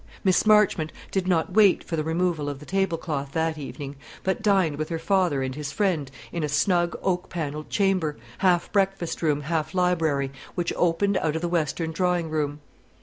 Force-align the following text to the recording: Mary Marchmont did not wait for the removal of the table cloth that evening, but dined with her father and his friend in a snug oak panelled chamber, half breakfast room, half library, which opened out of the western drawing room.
Mary 0.23 0.33
Marchmont 0.47 0.91
did 1.11 1.27
not 1.27 1.53
wait 1.53 1.83
for 1.83 1.95
the 1.95 2.03
removal 2.03 2.49
of 2.49 2.57
the 2.57 2.65
table 2.65 2.97
cloth 2.97 3.33
that 3.33 3.55
evening, 3.59 3.95
but 4.23 4.41
dined 4.41 4.77
with 4.77 4.89
her 4.89 4.97
father 4.97 5.43
and 5.43 5.53
his 5.53 5.71
friend 5.71 6.09
in 6.31 6.41
a 6.43 6.49
snug 6.49 6.97
oak 7.03 7.29
panelled 7.29 7.69
chamber, 7.69 8.17
half 8.39 8.71
breakfast 8.71 9.21
room, 9.21 9.41
half 9.41 9.75
library, 9.75 10.31
which 10.55 10.73
opened 10.75 11.17
out 11.17 11.35
of 11.35 11.41
the 11.43 11.47
western 11.47 11.91
drawing 11.91 12.31
room. 12.31 12.61